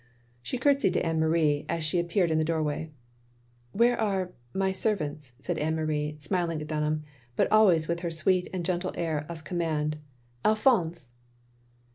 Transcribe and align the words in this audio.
She 0.41 0.57
curtseyed 0.57 0.93
to 0.93 1.05
Anne 1.05 1.19
Marie, 1.19 1.63
as 1.69 1.83
she 1.83 1.99
appeared 1.99 2.31
in 2.31 2.39
the 2.39 2.43
doorway. 2.43 2.89
"Where 3.71 4.01
are— 4.01 4.31
^my 4.55 4.73
servants?" 4.75 5.33
said 5.37 5.59
Anne 5.59 5.75
Marie, 5.75 6.15
smiling 6.17 6.59
at 6.59 6.65
Dunham, 6.67 7.03
but 7.35 7.51
always 7.51 7.87
with 7.87 7.99
her 7.99 8.09
sweet 8.09 8.47
and 8.51 8.65
gentle 8.65 8.93
air 8.95 9.27
of 9.29 9.43
command. 9.43 9.97
"Alphonse!" 10.43 11.11